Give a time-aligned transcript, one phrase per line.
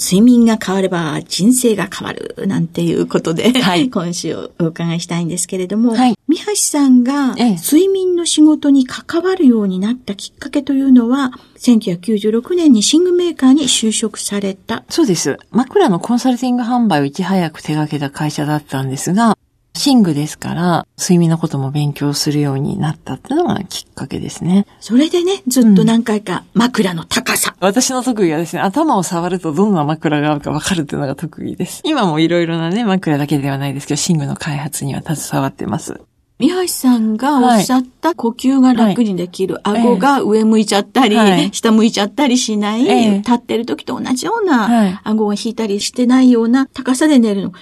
[0.00, 14.84] 睡眠が変われば人生が変わるなんていうことで、はい、 今週お伺いしたいんですけれども、はい、三橋さんが睡眠の仕事に関わるようになったきっかけというのは、1996年に寝具メーカーに就職された。
[14.88, 15.38] そうです。
[15.50, 19.36] 枕のコンサルティング販売をいち早く手掛けた会社だったんですが、
[19.74, 24.66] 寝具ですから、睡眠のことも勉強するようになったっていうのがきっかけですね。
[24.80, 27.54] それでね、ずっと何回か枕の高さ。
[27.58, 31.82] うん、私の特技はですね、頭を触るとどんな枕があるかわかるっていうのが特技です。
[31.84, 36.00] 今もいろいろなね、枕だけではないですけど、寝具の開発には携わってます。
[36.40, 42.82] 三橋さんがおっしゃった呼吸が楽にできる、はい、顎が上向いちゃったり、はい、下向いちゃったりしない、
[43.18, 47.52] 立ってる時と同じような、顎が引いたりしてないような高さで寝るの。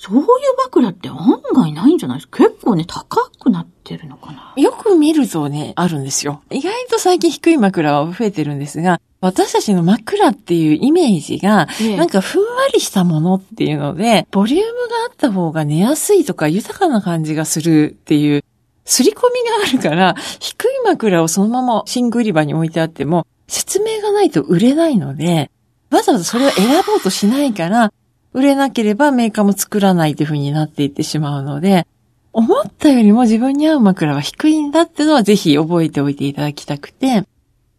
[0.00, 0.24] そういう
[0.64, 2.44] 枕って案外ないんじゃないですか？
[2.44, 4.54] 結構ね、高くなってるのかな？
[4.56, 6.40] よく見るとね、あるんですよ。
[6.50, 11.66] 意外と最近低い枕は増えてるんですが、私たちの枕っていうイメージが、
[11.96, 14.70] なんかふんわりしたものっていうので、ボリュームが
[15.10, 18.44] あった方が寝やすいとか豊かな感じがするっていう、
[18.84, 25.50] すり込みがあるから、低い枕をそのまま寝具売り場に置いてあっても、説明がないと売れないので、
[25.90, 27.92] わざわざそれを選ぼうとしないから、
[28.32, 31.86] 売れなければメーカーも作らないというふうになっていってしまうので、
[32.32, 37.24] 思ったよりも自分に合う枕は低いんだっていうのはぜひ覚えておいていただきたくて、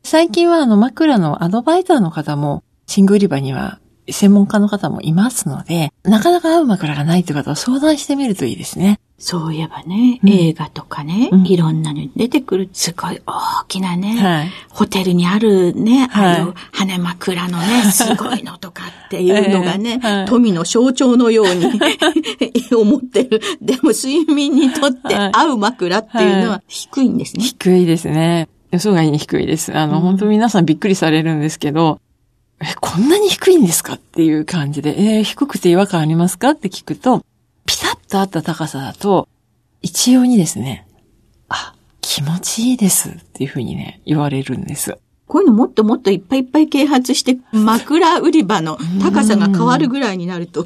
[0.03, 2.63] 最近はあの枕のアドバイザーの方も、
[2.95, 3.79] 寝具売り場には
[4.09, 8.99] 専門家の方もいますので、なかなか合う枕がないという方は相談してみるといいですね。
[9.19, 21.65] そういえばね、うん、映画とかね、うん、いろんなのに出てくる、すごい大きなね、はい、ホテルにあるね、あの、羽枕のね、すごいのとかっていうのがね、はい、富の象徴のように
[22.73, 23.41] 思ってる。
[23.61, 27.43] でも睡眠にとって合う枕っていうのは低いんですね。
[27.43, 28.47] 低いですね。
[28.71, 29.75] 予想外に低いです。
[29.75, 31.99] あの、うん、本当皆さんびっくりされるんですけど、
[32.61, 37.23] え、こんなに低いんですかっていう感じで、えー、低くて違和感ありますかって聞くと、
[38.09, 39.29] とあった高さだと、
[39.81, 40.87] 一様にですね、
[41.47, 44.97] あ、気持ちいいですっていうふうにね、言われるんです。
[45.27, 50.65] こういうのもっともっといっぱいいっぱい啓発して、枕売り場の高さが変わるぐらいになると。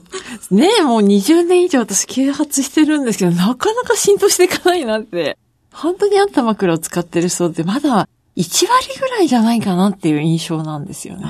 [0.52, 5.38] ねえ、もう20年以上私啓発してるんですけど、なかなか浸透していかないなって。
[5.74, 11.26] 本当にあった枕を使ってる人ってまだ1割ぐらいじゃないかなっていう印象なんですよね。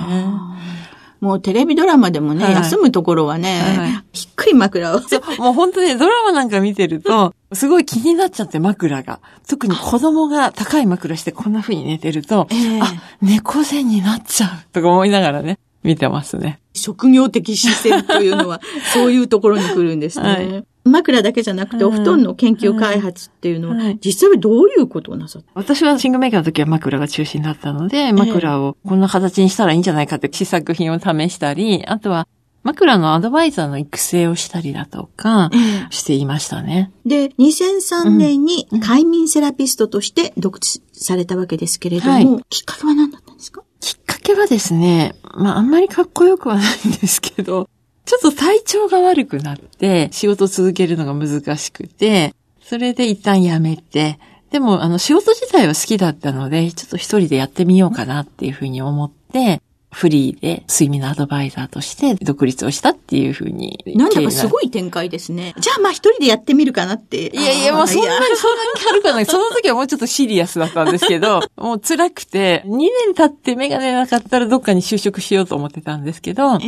[1.24, 5.00] もうテレビドラマでもね、はい、休むところはね、はい、低い枕を。
[5.40, 9.22] もう本当ね、ドラマなんか見てると、すごい気になっちゃって枕が。
[9.48, 12.88] 特に子供が高い枕してこんな風に寝てると、えー、あ、
[13.22, 16.60] 猫背になっちゃうとか思いながらね、見てますね。
[16.74, 18.60] 職業的視線というのは、
[18.94, 20.28] そういうところに来るんですね。
[20.28, 25.52] はい枕だけじゃなくて、お布団の研究開発っていうのは、実際はどういうことをなさった？
[25.54, 32.28] 私はシングメーカーの時は枕が中心だったので、枕をこんな形にしたらいいんじゃないかって試作品を試したり、あとは
[32.64, 35.52] 枕のアドバイザーの育成をしたりだとか、
[35.90, 36.92] していましたね。
[37.06, 43.64] で、2003年に快眠セラピストとして独立されたわけですけれども、はい、きっかけは何だったんですか？
[43.82, 47.68] きっかけはですね、まああんまりかっこよくはないんですけど、
[48.06, 54.20] ちょっと体調が悪くなって、仕事続けるのが難しくて、それで一旦やめて、
[54.52, 59.63] でも、あの、仕事自体は好きだったので、ちょっと一人でやってみようかなっていうふうに思って、
[59.94, 63.84] フリーで睡眠のアドバイザーとして独立をしたっていうふうに。
[63.96, 65.54] なんだかすごい展開ですね。
[65.58, 67.28] じゃあまあ一人でやってみるかなって。
[67.28, 69.26] いやいや、もうそんなに、そんなに軽くない。
[69.26, 76.60] その時はもうちょっとシリアスだったんですけど、もう辛くて、2年経ってメガネなかったらどっかに就職しようと思ってたんですけど、えー、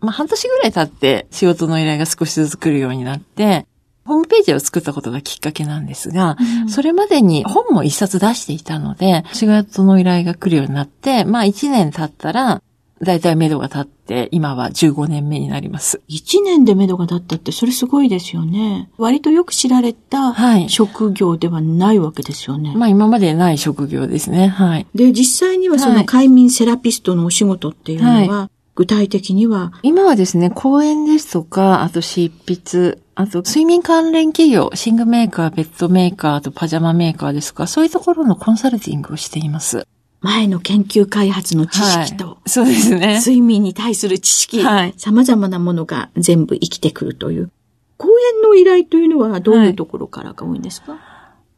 [0.00, 3.66] まあ半年ぐらい経って仕事の依頼が少しずつ来るようになって、
[4.08, 12.62] ホームページを作ったことがきっかけなんですが、うん、それまでに本も一冊出していたので、仕事の依頼が来るようになって、まあ1年経ったら、
[13.02, 16.00] だいたい目処が立って、今は15年目になります。
[16.08, 18.90] 1年で目処が立ったって、それすごいですよね。
[18.98, 20.34] 割とよく知られた
[20.68, 22.70] 職業ではないわけですよね。
[22.70, 24.48] はい、まあ今までない職業ですね。
[24.48, 24.86] はい。
[24.94, 29.72] で、実際にはその快眠セラピストのお仕事っていうのは、はい具体的には？
[29.82, 39.84] 今はですね、講演ですとか、あと執筆、あと睡眠関連企業、寝具メーカー、ベッドメーカー、あとパジャマメーカーですとか、そういうところのコンサルティングをしています。
[40.20, 43.18] 前の研究開発の知識と、はい、そうですね。
[43.18, 47.50] 睡眠に対する知識、はい、様々なものが全部生きてくるという。
[47.96, 51.00] 講演の依頼というのはどういうところからが多いんですか、はい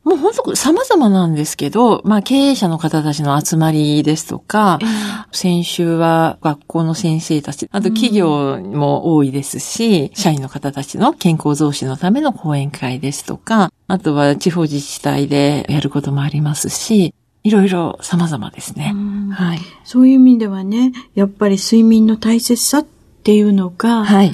[0.02, 18.94] もう本当様々なんですけど、まあ経営者の方たちの集まりですとか、えー、先週は学校の先生たち、あと企業も多いですし、うん、社員の方たちの健康増進のための講演会ですとか、あとは地方自治体でやることもありますし、いろいろ様々ですね。
[19.32, 19.58] はい。
[19.84, 22.86] そういう意味ではね、やっぱり睡眠の大切さっ
[23.22, 24.32] ていうのが、はい。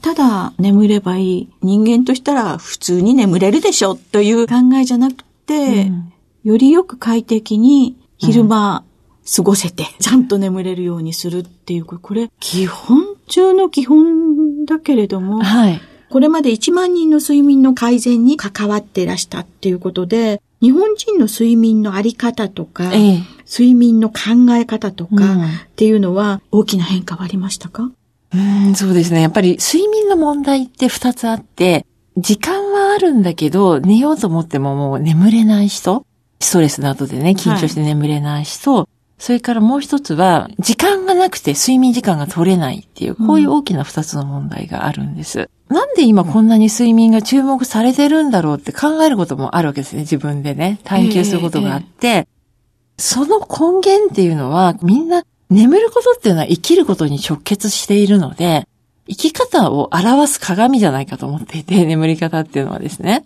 [0.00, 1.48] ただ眠ればいい。
[1.62, 6.12] 人間としたら普通に眠れるでしょという考えじゃなくて、うん、
[6.44, 8.84] よりよく快適に昼間
[9.34, 15.80] 過ごせて、ちゃんと眠れるようにするっていう、これ、基本中の基本だけれども、はい。
[16.08, 27.90] これまで1万人の睡眠の改善に関わっていらしたっていうことで、日本人の睡眠のあり方とか、ええ、睡眠の考え方とかっていうのは大きな変化はありましたか、
[28.34, 28.38] う
[28.70, 29.20] ん、そうですね。
[29.20, 31.86] やっぱり睡眠の問題って二つあって、
[32.16, 36.06] 時間はあるんだけど、寝ようと思ってももう眠れない人、
[36.40, 38.86] ストレスなどでね、緊張して眠れない人、はい、
[39.18, 45.50] それからもう一つは、時間がなくて睡眠時間が取れないっていう、こういう大きな二つの問題があるんです。
[45.68, 50.80] うん、なんで今こんなに睡眠が注目されてるんだろうって考えることもあるわけですね、自分でね。
[50.84, 52.26] 探求することがあって、えーえー、
[52.98, 58.66] その根源っていうのは、みんな眠ることっていうのは生きることに直結しているので、
[59.08, 63.24] 生き方を表す鏡じゃないかと思っていて、 眠り方っていうのはですね。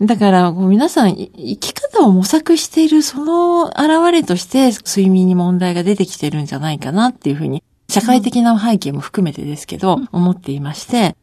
[0.00, 11.14] だから、皆さん、生き方を模索しているその現れとして、睡眠に問題が出てきてるんじゃないかなっていうふうに、社会的な背景も含めてですけど、思っていまして、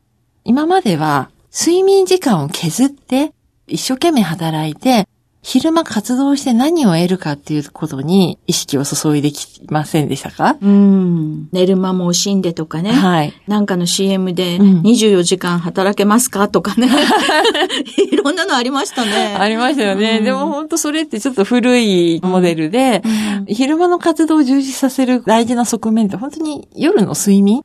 [0.50, 3.34] 今までは、睡眠時間を削って、
[3.68, 5.08] 一生懸命働いて、
[5.44, 10.58] 昼間活動して何を得るかっていうことに意識を注いできませんでしたか？
[10.60, 11.50] うん。
[11.52, 12.92] 寝る間も惜しんでとかね。
[12.92, 13.34] はい。
[13.48, 16.48] なんかの CM で24時間働けますか？
[16.50, 16.90] とかね。
[18.12, 19.38] いろんなのありましたね。
[19.40, 20.18] ありましたよね。
[20.18, 27.62] うん、でも本当それってちょっと古いモデルで、うん、昼間の活動を充実させる大事な側面って本当に夜の睡眠？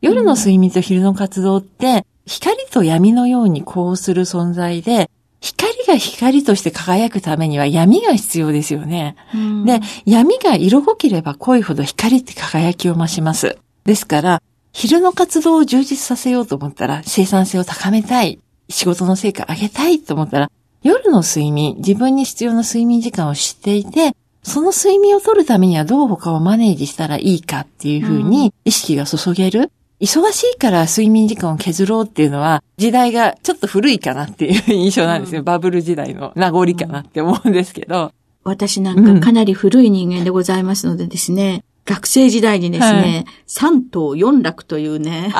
[0.00, 5.10] 夜の睡眠と昼の活動って、光と闇のようにこうする存在で、
[5.40, 9.16] 光が光として輝くためには闇が必要ですよね。
[9.34, 13.58] うん、で、闇が色濃ければ濃いほど光って輝きを増します。
[13.84, 14.42] ですから、
[14.72, 18.38] 昼の活動を充実させようと思ったら、生産性を高めたい、
[18.68, 20.50] 仕事の成果上げたいと思ったら、
[20.82, 24.14] 夜の睡眠、自分に必要な睡眠時間を知っていて、
[24.44, 29.70] その睡眠を取るためにはどう他をマネージしたらいいかっていうふうに意識が注げる。
[30.02, 35.42] 忙しいから睡眠時間を削ろうっていうのは、時代がちょっと古いかなっていう印象なんですよ。
[35.42, 38.12] うん、バブル時代の名残かなって思うんですけど。
[38.42, 45.32] 私なんかかなり古い人間でございますのでですね、うん、学生時代にですね、三、はい、等四楽というね、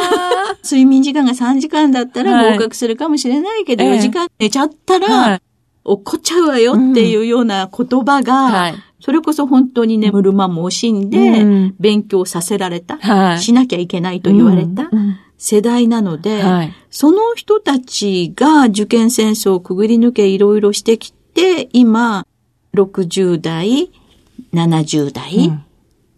[0.62, 5.40] 睡眠時間が3時間だったら合格するかもしれないけど、はい、4時間寝ちゃったら、はい、
[5.84, 14.90] 怒っちゃうわよっていうような言葉が、はいそれこそ本当に眠る間も惜しんで、勉強させられた、はい、しなきゃいけないと言われた
[15.38, 22.24] 世代なので、はい、その人たちが受験戦争をくぐり抜けいろいろしてきて、今、
[22.74, 23.90] 60代、
[24.54, 25.50] 70代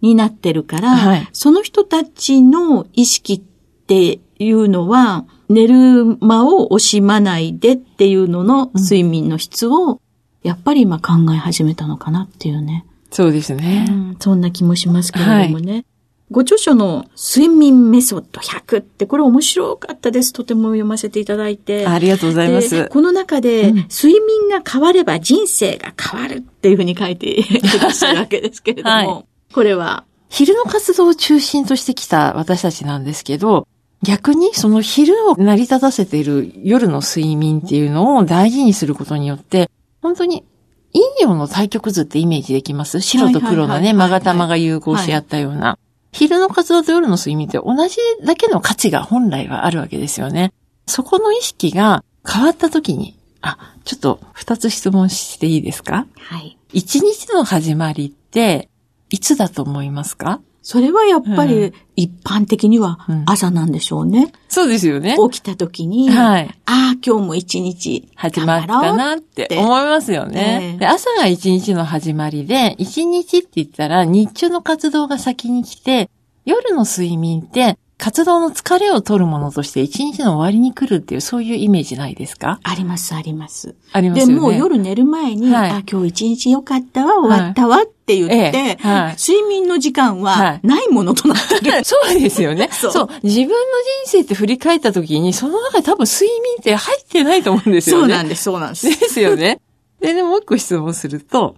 [0.03, 3.41] になってるから、はい、その人たちの意識っ
[3.87, 10.03] ていうのは、寝る間を惜しまないでっていうのの睡眠の質を
[10.45, 12.85] やっぱり今考え始めたのかなっていうね。
[13.11, 13.87] そうですね。
[13.89, 15.73] うん、そんな気もしますけれどもね。
[15.73, 15.85] はい、
[16.31, 20.35] ご著書の睡眠メソッド100ってこれ面白かったです。
[20.35, 21.87] とても読ませていただいて。
[21.87, 22.89] ありがとうございます。
[22.89, 33.67] この中で、うん、睡眠が変われば人生が変わるっていうふうに書いてくださるわけですけれども、はい、これは昼の活動を中心としてきた私たちなんですけど、
[34.03, 39.71] 逆にその昼を成り立たせている夜の睡眠っていうのを大事にすることによって、
[40.05, 40.45] 本当に
[40.93, 43.01] 陰陽の対極図ってイメージできます？
[43.01, 45.79] 白と黒のね、勾玉が融合し合ったような。
[46.13, 50.53] 昼の活動と夜の睡眠って同じだけの価値が本来はあるわけですよね。
[50.87, 56.07] そこの意識が変わった時に、あ、ちょっと二つ質問していいですか？
[56.17, 56.59] はい。
[56.75, 58.69] 一日の始まりって、
[59.09, 60.41] いつだと思いますか？
[60.67, 64.23] それはやっぱり一般的には朝なんでしょうね。
[64.23, 65.15] うん、そうですよね。
[65.31, 70.79] 起きた時に、はい、ああ、今日も一日始まったなって思いますよね。
[70.81, 76.09] で朝が一日の始まりで、一日って言ったら日中の活動が先に来て、
[76.47, 82.61] 夜の睡眠って活動の疲れを取るものとして一日の終わりに来るっていう、そういうイメージないですか？
[82.63, 83.77] あります、あります。
[83.93, 84.35] ありますよね。
[84.35, 91.71] で、もう夜寝る前に、はい、あ、今日一日良かったわ、終わったわって言って、はい、睡眠の時間はないものとなってる。
[91.73, 92.93] はい、そうですよねそう。
[92.93, 93.09] そう。
[93.23, 93.57] 自分の人
[94.05, 98.03] 生って振り返った時に、その中で多分睡眠って入ってないと思うんですよね。
[98.03, 98.87] そうなんです、そうなんです。
[98.87, 99.63] ですよね。
[100.01, 101.57] で、でもう一個質問すると、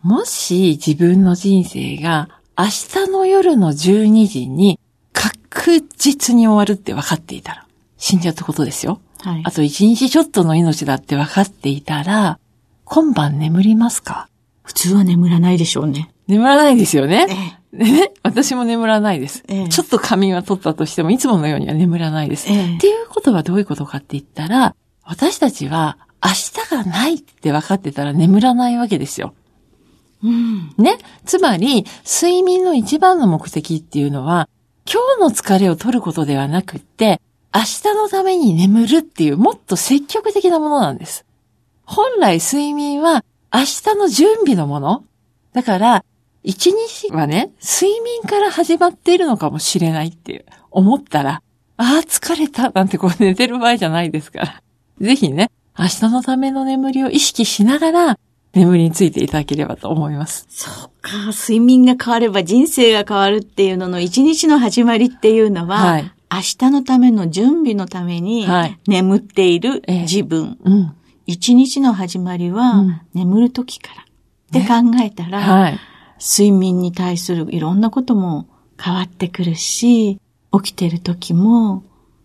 [0.00, 4.80] もし自分の人生が明日の夜の12時に
[5.30, 7.66] 確実に終わるって分かっていたら、
[7.98, 9.00] 死んじゃったことですよ。
[9.20, 9.42] はい。
[9.44, 12.38] あと一日ちょっとの命だって分かっていたら、
[12.84, 14.28] 今晩眠りますか？
[14.62, 16.10] 普通は眠らないでしょうね。
[16.26, 17.26] 眠らないですよね。
[17.72, 19.68] ええ、ね、私も眠らないです、ええ。
[19.68, 22.50] ちょっと仮眠は取ったとしても、いつものようには眠らないです。
[22.50, 29.34] え、っていうことはどういうことかって言ったら、私たちは明日がないって分かってたら眠らないわけですよ。
[30.24, 30.98] うん、ね？
[31.24, 34.48] つまり、睡眠の一番の目的っていうのは、
[34.90, 37.20] 今日の疲れを取ることではなくって、
[37.52, 41.24] 明日のために眠るっていうもっと積極的なものなんです。
[41.84, 45.04] 本来睡眠は明日の準備のもの。
[45.52, 46.04] だから、
[46.42, 51.42] 一日はね、睡眠から始まっているのかもしれないっていう思ったら、
[51.76, 54.62] ああ、疲れたなんてこう寝てる場合じゃないですから。
[55.00, 58.18] ぜひね、明日のための眠りを意識しながら、
[58.56, 60.46] 眠りについていただければと思います。
[60.48, 61.10] そうか。
[61.26, 68.46] 睡眠が変われば人生が変わるっていうのの一日の始まりっていうのは、はい、明日のための準備のために
[68.86, 70.58] 眠っている自分。
[70.64, 70.96] えーうん、
[71.26, 74.06] 一日の始まりは眠る時からっ
[74.52, 75.78] て考えたら、ねはい、
[76.18, 78.48] 睡眠に対するいろんなことも
[78.82, 80.18] 変わってくるし、
[80.52, 81.84] 起きてる時も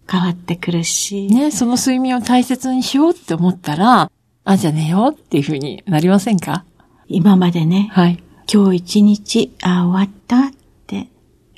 [0.09, 1.27] 変わってくるし。
[1.27, 4.09] ね、その睡眠を大切にしようって思ったら、
[4.43, 6.65] あ、じゃあ寝ようっていうふうになりませんか？
[7.07, 7.89] 今までね。
[7.91, 8.23] はい。
[8.51, 10.51] 今日一日、あ、終わったっ
[10.87, 11.07] て、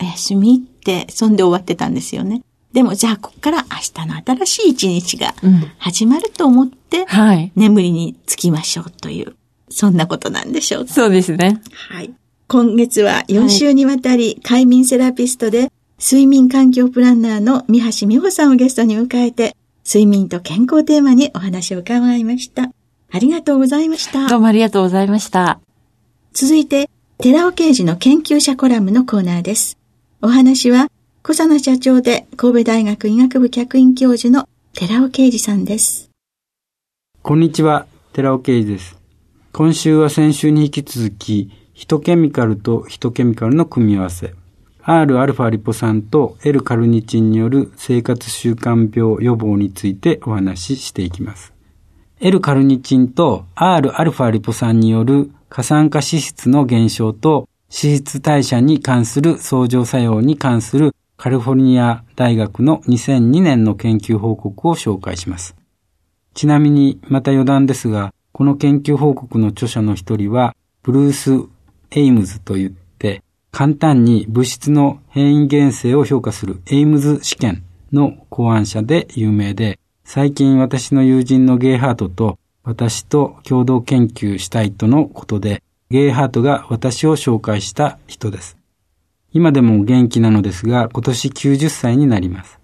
[0.02, 2.44] お休みって、そんで終わってたんですよね。
[2.74, 5.34] でも、じゃあ、こっから明日の新しい一日が
[5.78, 7.52] 始まると思って、うん、はい。
[7.56, 9.36] 眠りにつきましょうという、
[9.70, 11.62] そんなことなんでしょうそうですね。
[11.90, 12.12] はい。
[12.48, 22.72] 今月は4週にわたり、快眠セラピストで、睡眠環境プランナーの三橋美穂さんをゲストに迎えて、睡眠と健康テーマにお話を伺いました。
[23.12, 24.28] ありがとうございました。
[24.28, 25.60] どうもありがとうございました。
[26.34, 29.78] 続いて、寺尾刑事の研究者コラムのコーナーです。
[30.22, 30.90] お話は、
[31.22, 36.10] 小佐野社長で神戸大学医学部客員教授の寺尾刑事さんです。
[37.22, 38.98] こんにちは、寺尾刑事です。
[39.52, 44.34] 今週は先週に引き続き、ヒトケミカルとヒトケミカルの組み合わせ、
[44.86, 51.54] Rα リポ酸と L カルニチンによる生活習慣病予防についてお話ししていきます。
[52.20, 65.56] L カルニチンと Rα リポ酸による過酸化脂質の減少と脂質代謝に関する相乗作用に関するカリフォルニア大学の2002年の研究報告を紹介します。
[66.34, 71.48] ちなみに、また余談ですが、この研究報告の著者の一人は、ブルース・
[71.92, 72.72] エイムズといっ
[73.54, 88.58] 簡単に物質の変異原性を評価するエイムズ試験の考案者で有名で、最近私の友人のゲイハートと私と共同研究したいとのことで、ゲイハートが私を紹介した人です。
[89.34, 92.60] 今でも元気なのですが、今年90歳になります。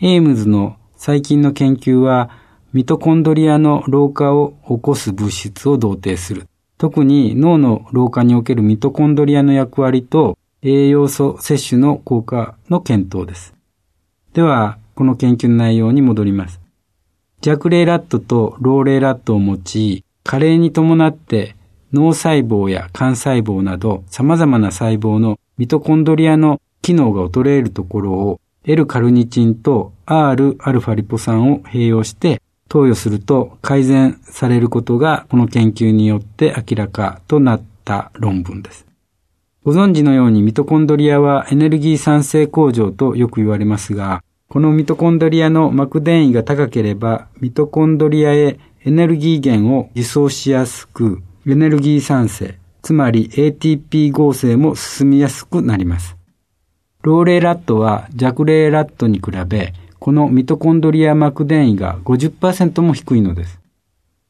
[0.00, 2.30] エイムズの最近の研究は、
[2.72, 13.54] ミトコンドリアの老化を起こす物質を同定する特に脳の老化におけるミトコンドリアの役割と栄養素摂取の効果の検討です。
[14.32, 16.60] では、この研究の内容に戻ります。
[17.40, 21.54] 弱霊ラットと老齢ラットを用い、加齢に伴って
[21.92, 38.86] 脳細胞や幹細胞など様々な細胞のミトコンドリアの機能が衰えるところを L カルニチンと Rα リポ酸を併用して投与すると改善されることがこの研究によって明らかとなった論文です。
[39.62, 56.16] ご存知のようにミトコンドリアはエネルギー産生工場とよく言われますが、このミトコンドリアの膜電位が高ければ、ミトコンドリアへエネルギー源を輸送しやすく、エネルギー産生、つまり ATP 合成も進みやすくなります。
[57.02, 63.60] ローレイラットは弱レイラットに比べ、このミトコンドリア膜電位が50%も低いのです。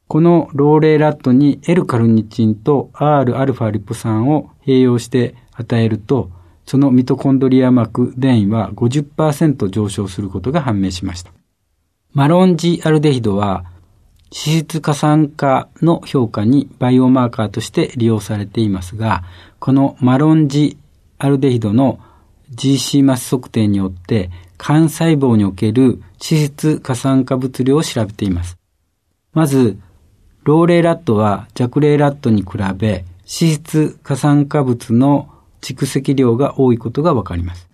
[0.07, 6.29] このローレイラットに L カルニチンと Rα リポ酸を併用して与えると、
[6.65, 11.31] そのミトコンドリア膜電位は50%上昇することが判明しました。
[12.13, 13.65] マロンジアルデヒドは
[14.31, 19.23] 脂質過酸化の評価にバイオマーカーとして利用されていますが、
[19.59, 20.77] このマロンジ
[21.17, 21.99] アルデヒドの
[22.51, 28.57] GC マス測定によって肝細胞における脂質過酸化物量を調べています。
[29.33, 29.77] まず、
[30.43, 35.29] ローレイラットは弱レイラットに比べ脂質過酸化物の
[35.61, 37.69] 蓄積量が多いことがわかります。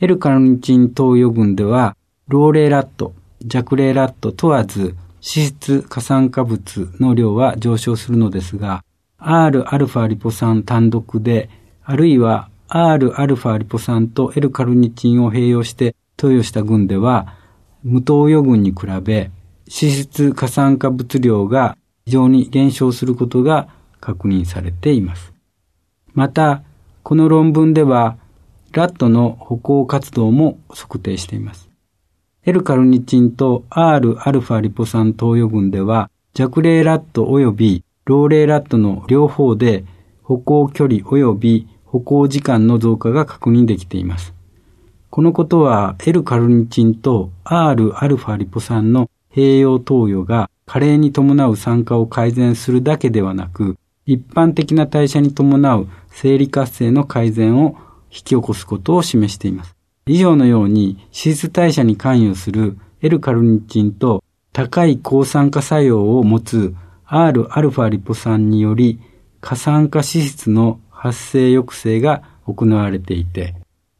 [0.00, 1.96] L カルニチン投与群では、
[2.28, 3.12] ローレイラット、
[3.44, 8.82] 弱レイラット問わず脂質過酸化物の量は上昇するのですが、
[9.18, 11.50] Rα リポ酸単独で、
[11.84, 17.34] あるいは Rα リポ酸と L カルニチンを併用して投与した群では、
[17.82, 19.32] 無投与群に比べ、
[19.66, 23.68] 脂質過酸化物量が非常に減少することが
[24.00, 25.32] 確認されています。
[26.12, 26.62] また、
[27.02, 28.18] この論文では、
[28.70, 31.68] ラットの歩行活動も測定しています。
[32.44, 39.84] L カルニチンと Rα リポ酸投与群では、弱霊ラット及び老齢ラットの両方で
[40.22, 44.32] 歩行距離及び歩行時間の増加が確認できています。
[45.10, 57.76] このことは L カルニチンと Rα リポ酸の併用投与が加齢に伴う酸化を改善するだけではなく、一般的な代謝に伴う生理活性の改善を
[58.12, 59.74] 引き起こすことを示しています。
[60.06, 64.22] 以上のように脂質代謝に関与する L カルニチンと
[64.52, 66.72] 高い抗酸化作用を持つ
[67.08, 69.00] Rα リポ酸により
[69.40, 73.54] 過酸化脂質の発生抑制が行われていて、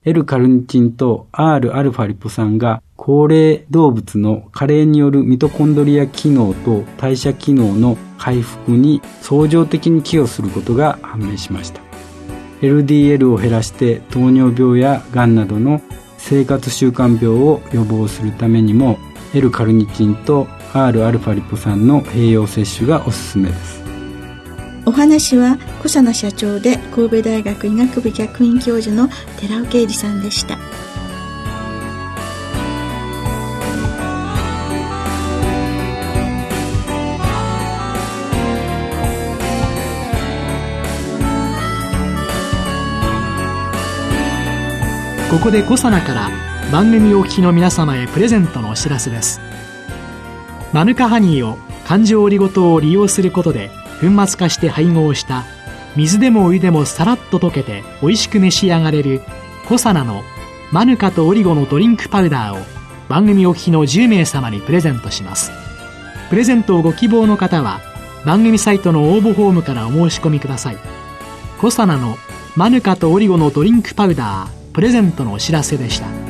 [0.04, 11.80] L カルニチンと Rα リポ酸が高齢動物の加齢によるミトコンドリア機能と代謝機能の回復に相乗的に寄与することが判明しました。
[12.60, 15.80] LDL を減らして糖尿病やがんなどの
[16.18, 18.98] 生活習慣病を予防するためにも
[19.32, 23.89] L カルニチンと Rα リポ酸の併用摂取がおすすめです。
[24.86, 30.58] お話は小佐奈社長で神戸大学医学部客員教授の寺尾啓二さんでした。
[45.30, 46.28] ここでコサナから
[46.72, 49.40] 番組お聞きの皆様へプレゼントのお知らせです
[50.72, 55.44] マヌカハニーを環状オリゴ糖を利用することで粉末化して配合した
[55.96, 59.20] 水でもお湯でもさらっと溶けて美味しく召し上がれる
[59.68, 60.22] コサナの
[60.72, 62.64] マヌカとオリゴのドリンクパウダーを
[63.08, 65.50] 番組お聞きの10名様にプレゼントします。
[66.28, 67.80] プレゼントをご希望の方は
[68.24, 70.78] 番組サイトの応募フォームからお申し込みください。
[71.60, 72.16] コサナの
[72.54, 76.29] マヌカとオリゴのドリンクパウダープレゼントのお知らせでした。